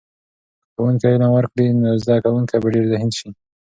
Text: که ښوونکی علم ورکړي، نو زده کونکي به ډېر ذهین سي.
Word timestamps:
که 0.65 0.69
ښوونکی 0.77 1.07
علم 1.13 1.31
ورکړي، 1.33 1.67
نو 1.81 1.89
زده 2.03 2.15
کونکي 2.33 2.55
به 2.61 2.67
ډېر 2.73 2.85
ذهین 2.91 3.11
سي. 3.17 3.29